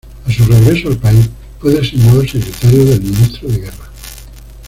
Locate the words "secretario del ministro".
2.23-3.49